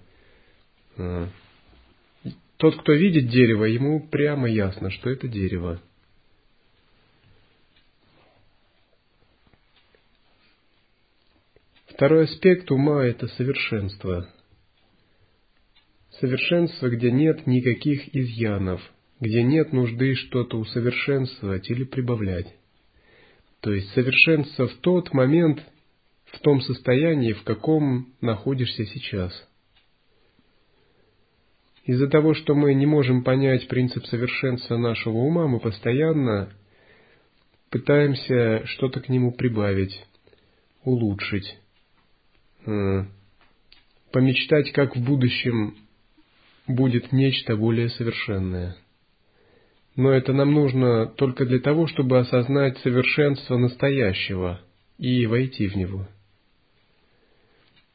Тот, 2.61 2.79
кто 2.79 2.93
видит 2.93 3.29
дерево, 3.29 3.65
ему 3.65 4.07
прямо 4.07 4.47
ясно, 4.47 4.91
что 4.91 5.09
это 5.09 5.27
дерево. 5.27 5.81
Второй 11.87 12.25
аспект 12.25 12.69
ума– 12.69 13.03
это 13.07 13.27
совершенство. 13.29 14.29
Совершенство, 16.19 16.89
где 16.89 17.09
нет 17.11 17.47
никаких 17.47 18.15
изъянов, 18.15 18.79
где 19.19 19.41
нет 19.41 19.73
нужды 19.73 20.13
что-то 20.13 20.59
усовершенствовать 20.59 21.67
или 21.71 21.83
прибавлять. 21.83 22.53
То 23.61 23.73
есть 23.73 23.89
совершенство 23.93 24.67
в 24.67 24.75
тот 24.81 25.11
момент, 25.13 25.63
в 26.25 26.37
том 26.41 26.61
состоянии, 26.61 27.33
в 27.33 27.41
каком 27.41 28.13
находишься 28.21 28.85
сейчас. 28.85 29.50
Из-за 31.91 32.07
того, 32.07 32.33
что 32.33 32.55
мы 32.55 32.73
не 32.73 32.85
можем 32.85 33.21
понять 33.21 33.67
принцип 33.67 34.05
совершенства 34.05 34.77
нашего 34.77 35.17
ума, 35.17 35.47
мы 35.47 35.59
постоянно 35.59 36.47
пытаемся 37.69 38.65
что-то 38.65 39.01
к 39.01 39.09
нему 39.09 39.33
прибавить, 39.33 40.01
улучшить 40.85 41.57
помечтать, 44.13 44.71
как 44.71 44.95
в 44.95 45.03
будущем 45.03 45.75
будет 46.65 47.11
нечто 47.11 47.57
более 47.57 47.89
совершенное. 47.89 48.77
Но 49.97 50.11
это 50.11 50.31
нам 50.31 50.53
нужно 50.53 51.07
только 51.07 51.45
для 51.45 51.59
того, 51.59 51.87
чтобы 51.87 52.19
осознать 52.19 52.77
совершенство 52.77 53.57
настоящего 53.57 54.61
и 54.97 55.25
войти 55.25 55.67
в 55.67 55.75
него. 55.75 56.07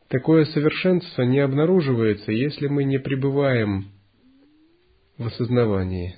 Такое 0.09 0.45
совершенство 0.45 1.23
не 1.23 1.41
обнаруживается, 1.41 2.31
если 2.31 2.69
мы 2.69 2.85
не 2.85 2.99
пребываем 2.99 3.87
в 5.19 5.27
осознавании. 5.27 6.17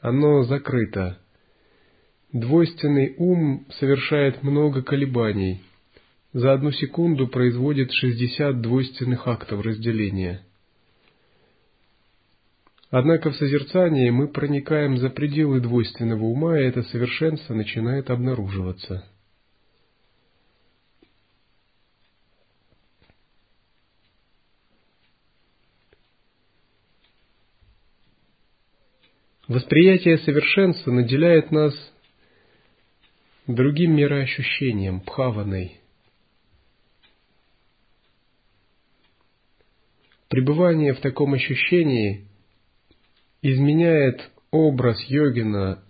Оно 0.00 0.44
закрыто. 0.44 1.18
Двойственный 2.32 3.14
ум 3.18 3.66
совершает 3.78 4.42
много 4.42 4.82
колебаний. 4.82 5.62
За 6.32 6.52
одну 6.52 6.72
секунду 6.72 7.26
производит 7.26 7.92
60 7.92 8.60
двойственных 8.60 9.26
актов 9.28 9.62
разделения. 9.64 10.42
Однако 12.90 13.30
в 13.30 13.36
созерцании 13.36 14.08
мы 14.08 14.28
проникаем 14.28 14.96
за 14.96 15.10
пределы 15.10 15.60
двойственного 15.60 16.24
ума, 16.24 16.58
и 16.58 16.64
это 16.64 16.82
совершенство 16.84 17.52
начинает 17.52 18.08
обнаруживаться. 18.08 19.04
Восприятие 29.48 30.18
совершенства 30.18 30.92
наделяет 30.92 31.50
нас 31.50 31.74
другим 33.46 33.96
мироощущением, 33.96 35.00
пхаваной. 35.00 35.80
Пребывание 40.28 40.92
в 40.92 41.00
таком 41.00 41.32
ощущении 41.32 42.26
изменяет 43.40 44.30
образ 44.50 45.02
йогина, 45.08 45.82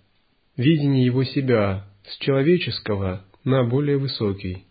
видение 0.55 1.03
его 1.03 1.25
себя 1.25 1.85
с 2.07 2.17
человеческого 2.19 3.25
на 3.43 3.65
более 3.65 3.97
высокий. 3.97 4.63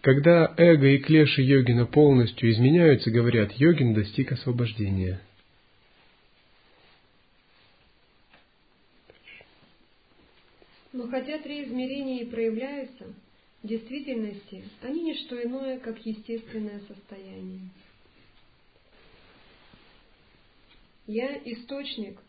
Когда 0.00 0.52
эго 0.56 0.88
и 0.88 0.98
клеши 0.98 1.42
йогина 1.42 1.86
полностью 1.86 2.50
изменяются, 2.50 3.12
говорят, 3.12 3.52
йогин 3.52 3.94
достиг 3.94 4.32
освобождения– 4.32 5.20
Но 10.92 11.08
хотя 11.08 11.38
три 11.38 11.64
измерения 11.64 12.22
и 12.22 12.26
проявляются, 12.26 13.06
в 13.62 13.66
действительности 13.66 14.62
они 14.82 15.02
не 15.02 15.14
что 15.14 15.42
иное, 15.42 15.78
как 15.78 16.04
естественное 16.04 16.80
состояние. 16.80 17.60
Я– 21.06 21.40
источник, 21.44 22.20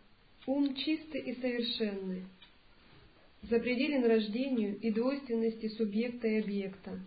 ум 0.47 0.75
чистый 0.75 1.21
и 1.21 1.35
совершенный, 1.35 2.23
запределен 3.43 4.05
рождению 4.05 4.77
и 4.79 4.91
двойственности 4.91 5.67
субъекта 5.69 6.27
и 6.27 6.39
объекта. 6.39 6.99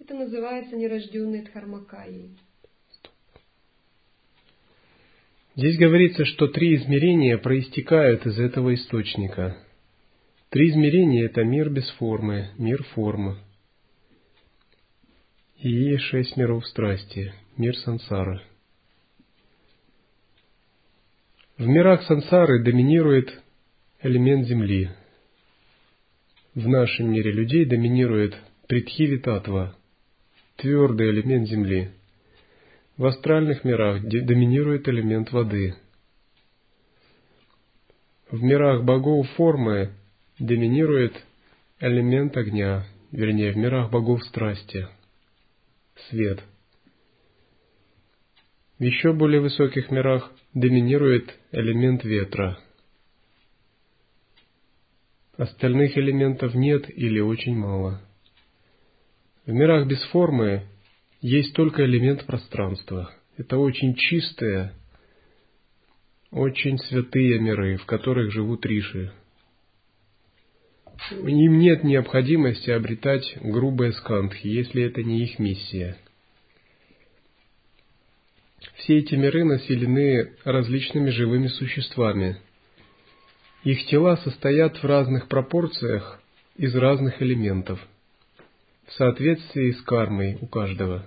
Это 0.00 0.14
называется 0.14 0.76
нерожденной 0.76 1.42
дхармакаей. 1.42 2.30
Здесь 5.54 5.76
говорится, 5.76 6.24
что 6.24 6.48
три 6.48 6.76
измерения 6.76 7.36
проистекают 7.38 8.26
из 8.26 8.38
этого 8.38 8.74
источника– 8.74 9.56
Три 10.50 10.70
измерения– 10.70 11.24
это 11.26 11.44
мир 11.44 11.68
без 11.68 11.88
формы, 11.92 12.50
мир 12.56 12.82
формы. 12.94 13.36
И 15.58 15.68
есть 15.68 16.04
шесть 16.04 16.38
миров 16.38 16.66
страсти, 16.66 17.34
мир 17.58 17.76
сансары. 17.76 18.40
В 21.58 21.66
мирах 21.66 22.02
сансары 22.04 22.62
доминирует 22.62 23.42
элемент 24.00 24.46
Земли. 24.46 24.90
В 26.54 26.66
нашем 26.66 27.12
мире 27.12 27.30
людей 27.30 27.66
доминирует 27.66 28.34
притхиви 28.68 29.18
татва, 29.18 29.76
твердый 30.56 31.10
элемент 31.10 31.46
Земли. 31.46 31.90
В 32.96 33.04
астральных 33.04 33.64
мирах 33.64 34.02
доминирует 34.02 34.88
элемент 34.88 35.30
воды. 35.30 35.74
В 38.30 38.42
мирах 38.42 38.84
богов 38.84 39.28
формы 39.32 39.92
доминирует 40.38 41.24
элемент 41.80 42.36
огня, 42.36 42.86
вернее, 43.10 43.52
в 43.52 43.56
мирах 43.56 43.90
богов 43.90 44.22
страсти, 44.24 44.88
свет. 46.08 46.42
В 48.78 48.82
еще 48.82 49.12
более 49.12 49.40
высоких 49.40 49.90
мирах 49.90 50.32
доминирует 50.54 51.36
элемент 51.50 52.04
ветра. 52.04 52.58
Остальных 55.36 55.96
элементов 55.96 56.54
нет 56.54 56.88
или 56.88 57.20
очень 57.20 57.56
мало. 57.56 58.00
В 59.46 59.52
мирах 59.52 59.86
без 59.88 60.02
формы 60.06 60.66
есть 61.20 61.54
только 61.54 61.84
элемент 61.84 62.26
пространства. 62.26 63.12
Это 63.36 63.56
очень 63.56 63.94
чистые, 63.94 64.74
очень 66.30 66.78
святые 66.78 67.38
миры, 67.38 67.76
в 67.76 67.86
которых 67.86 68.32
живут 68.32 68.66
риши, 68.66 69.12
им 71.10 71.58
нет 71.58 71.84
необходимости 71.84 72.70
обретать 72.70 73.36
грубые 73.40 73.92
скандхи, 73.92 74.46
если 74.46 74.82
это 74.82 75.02
не 75.02 75.22
их 75.22 75.38
миссия. 75.38 75.96
Все 78.74 78.98
эти 78.98 79.14
миры 79.14 79.44
населены 79.44 80.32
различными 80.44 81.10
живыми 81.10 81.48
существами. 81.48 82.40
Их 83.64 83.86
тела 83.86 84.16
состоят 84.16 84.76
в 84.82 84.84
разных 84.84 85.28
пропорциях 85.28 86.20
из 86.56 86.74
разных 86.74 87.20
элементов, 87.22 87.80
в 88.86 88.92
соответствии 88.92 89.72
с 89.72 89.82
кармой 89.82 90.38
у 90.40 90.46
каждого. 90.46 91.06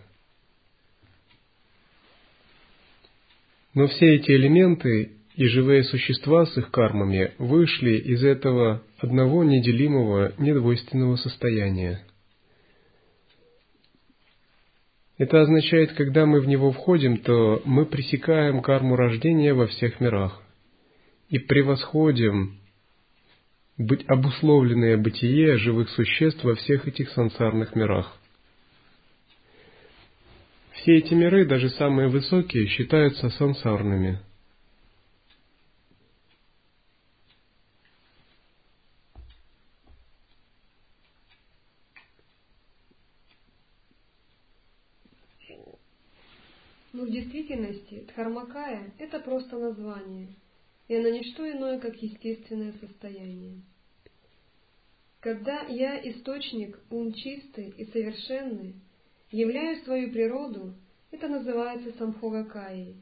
Но 3.73 3.87
все 3.87 4.15
эти 4.15 4.31
элементы 4.31 5.13
и 5.35 5.45
живые 5.45 5.83
существа 5.83 6.45
с 6.45 6.57
их 6.57 6.71
кармами 6.71 7.33
вышли 7.37 7.97
из 7.97 8.23
этого 8.23 8.83
одного 8.99 9.43
неделимого, 9.43 10.33
недвойственного 10.37 11.15
состояния. 11.15 12.05
Это 15.17 15.41
означает, 15.41 15.93
когда 15.93 16.25
мы 16.25 16.41
в 16.41 16.47
него 16.47 16.71
входим, 16.71 17.17
то 17.17 17.61
мы 17.63 17.85
пресекаем 17.85 18.61
карму 18.61 18.95
рождения 18.95 19.53
во 19.53 19.67
всех 19.67 19.99
мирах 19.99 20.41
и 21.29 21.37
превосходим 21.37 22.57
быть 23.77 24.03
обусловленное 24.07 24.97
бытие 24.97 25.57
живых 25.57 25.89
существ 25.91 26.43
во 26.43 26.55
всех 26.55 26.87
этих 26.87 27.09
сансарных 27.11 27.75
мирах. 27.75 28.17
Все 30.73 30.97
эти 30.97 31.13
миры, 31.13 31.45
даже 31.45 31.69
самые 31.69 32.09
высокие, 32.09 32.67
считаются 32.67 33.29
сансарными– 33.29 34.19
Но 47.01 47.07
в 47.07 47.09
действительности 47.09 48.05
Дхармакая– 48.09 48.93
это 48.99 49.19
просто 49.19 49.57
название, 49.57 50.27
и 50.87 50.95
она 50.95 51.09
не 51.09 51.23
что 51.23 51.49
иное, 51.49 51.79
как 51.79 51.95
естественное 51.95 52.73
состояние. 52.73 53.63
Когда 55.19 55.61
я, 55.61 55.99
источник, 56.07 56.77
ум 56.91 57.11
чистый 57.11 57.69
и 57.69 57.85
совершенный, 57.91 58.75
являю 59.31 59.83
свою 59.83 60.11
природу, 60.11 60.75
это 61.09 61.27
называется 61.27 61.91
Самхогакаей. 61.97 62.97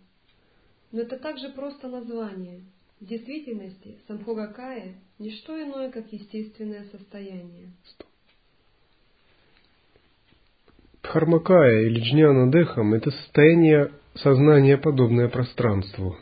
Но 0.94 1.02
это 1.02 1.18
также 1.18 1.50
просто 1.50 1.90
название. 1.90 2.62
В 3.02 3.06
действительности 3.06 4.00
Самхогакая– 4.08 4.96
не 5.20 5.32
что 5.32 5.62
иное, 5.62 5.92
как 5.92 6.10
естественное 6.14 6.86
состояние. 6.86 7.74
Дхармакая 11.04 11.84
или 11.84 12.00
джняна 12.00 12.52
дехам– 12.52 12.94
это 12.96 13.12
состояние 13.12 13.92
сознания, 14.16 14.78
подобное 14.78 15.30
пространству, 15.30 16.18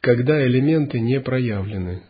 когда 0.00 0.46
элементы 0.46 1.00
не 1.00 1.20
проявлены. 1.20 2.02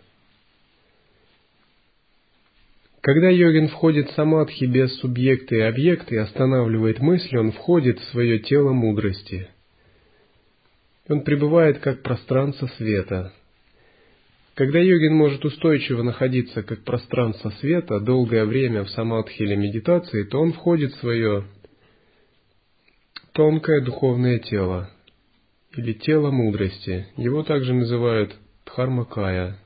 Когда 3.00 3.28
йогин 3.28 3.68
входит 3.68 4.08
в 4.08 4.14
самадхи 4.14 4.64
без 4.64 4.94
субъекта 5.00 5.56
и 5.56 5.60
объекта 5.60 6.14
и 6.14 6.18
останавливает 6.18 7.00
мысли, 7.00 7.36
он 7.36 7.52
входит 7.52 7.98
в 7.98 8.10
свое 8.10 8.38
тело 8.38 8.72
мудрости. 8.72 9.48
Он 11.08 11.22
пребывает 11.22 11.80
как 11.80 12.02
пространство 12.02 12.66
света– 12.78 13.32
когда 14.54 14.78
йогин 14.78 15.16
может 15.16 15.44
устойчиво 15.44 16.02
находиться 16.02 16.62
как 16.62 16.84
пространство 16.84 17.50
света 17.60 18.00
долгое 18.00 18.44
время 18.44 18.84
в 18.84 18.90
самадхи 18.90 19.42
или 19.42 19.56
медитации, 19.56 20.22
то 20.22 20.40
он 20.40 20.52
входит 20.52 20.92
в 20.92 21.00
свое 21.00 21.44
тонкое 23.32 23.80
духовное 23.80 24.38
тело 24.38 24.90
или 25.76 25.92
тело 25.92 26.30
мудрости. 26.30 27.08
Его 27.16 27.42
также 27.42 27.74
называют 27.74 28.36
дхармакая. 28.64 29.58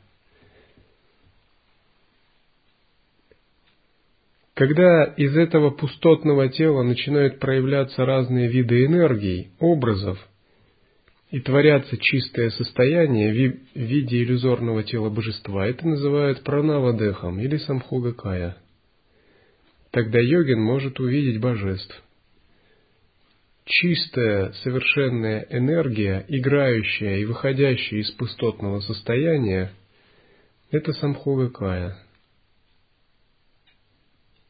Когда 4.55 5.05
из 5.05 5.37
этого 5.37 5.71
пустотного 5.71 6.49
тела 6.49 6.83
начинают 6.83 7.39
проявляться 7.39 8.05
разные 8.07 8.49
виды 8.49 8.87
энергий, 8.87 9.53
образов, 9.61 10.19
и 11.31 11.41
творятся 11.41 11.97
чистое 11.99 12.51
состояние 12.51 13.31
в 13.75 13.79
виде 13.79 14.23
иллюзорного 14.23 14.83
тела 14.83 15.11
божества. 15.11 15.67
Это 15.67 15.87
называют 15.87 16.43
пранавадехом 16.43 17.39
или 17.39 17.59
самхогакая. 17.59 18.57
Тогда 19.91 20.21
йогин 20.21 20.61
может 20.61 21.01
увидеть 21.01 21.41
божеств. 21.41 22.03
Чистая, 23.65 24.53
совершенная 24.63 25.47
энергия, 25.51 26.25
играющая 26.29 27.19
и 27.19 27.27
выходящая 27.27 28.01
из 28.01 28.11
пустотного 28.13 28.81
состояния, 28.81 29.73
это 30.71 30.93
самхогакая. 30.95 31.99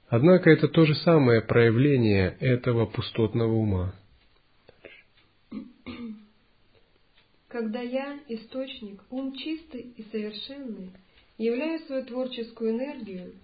Однако 0.08 0.50
это 0.50 0.68
то 0.68 0.84
же 0.84 0.94
самое 0.94 1.42
проявление 1.42 2.36
этого 2.38 2.86
пустотного 2.86 3.52
ума. 3.52 3.94
Когда 7.48 7.80
я, 7.80 8.20
источник, 8.28 9.02
ум 9.10 9.34
чистый 9.34 9.92
и 9.96 10.02
совершенный, 10.10 10.90
являю 11.38 11.80
свою 11.86 12.04
творческую 12.04 12.72
энергию, 12.72 13.34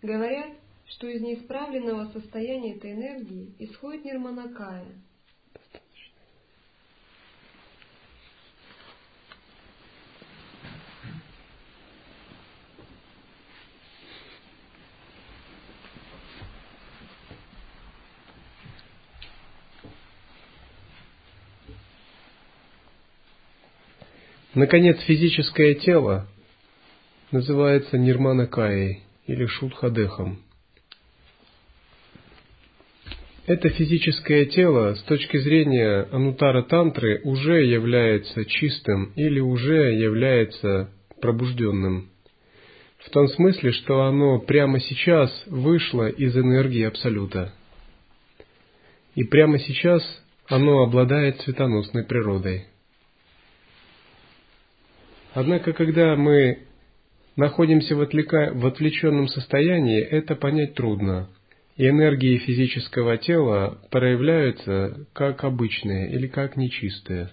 говорят, 0.00 0.52
что 0.86 1.08
из 1.08 1.20
неисправленного 1.20 2.12
состояния 2.12 2.76
этой 2.76 2.92
энергии 2.92 3.52
исходит 3.58 4.04
нирманакая– 4.04 4.86
Наконец, 24.58 24.98
физическое 25.02 25.74
тело 25.74 26.26
называется 27.30 27.96
нирманакаей 27.96 29.04
или 29.28 29.46
шудхадехом. 29.46 30.40
Это 33.46 33.68
физическое 33.68 34.46
тело 34.46 34.96
с 34.96 35.02
точки 35.04 35.36
зрения 35.36 36.08
анутара 36.10 36.64
тантры 36.64 37.20
уже 37.22 37.66
является 37.66 38.44
чистым 38.46 39.12
или 39.14 39.38
уже 39.38 39.94
является 39.94 40.90
пробужденным. 41.20 42.10
В 42.98 43.10
том 43.10 43.28
смысле, 43.28 43.70
что 43.70 44.06
оно 44.06 44.40
прямо 44.40 44.80
сейчас 44.80 45.30
вышло 45.46 46.08
из 46.08 46.36
энергии 46.36 46.82
Абсолюта. 46.82 47.54
И 49.14 49.22
прямо 49.22 49.60
сейчас 49.60 50.02
оно 50.48 50.82
обладает 50.82 51.42
цветоносной 51.42 52.02
природой. 52.02 52.66
Однако, 55.34 55.72
когда 55.72 56.16
мы 56.16 56.60
находимся 57.36 57.94
в, 57.94 58.00
отвлека... 58.00 58.52
в 58.54 58.66
отвлеченном 58.66 59.28
состоянии, 59.28 60.00
это 60.00 60.34
понять 60.34 60.74
трудно. 60.74 61.28
И 61.76 61.88
энергии 61.88 62.38
физического 62.38 63.16
тела 63.18 63.78
проявляются 63.90 65.06
как 65.12 65.44
обычные 65.44 66.10
или 66.10 66.26
как 66.26 66.56
нечистые. 66.56 67.30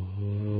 Oh. 0.00 0.57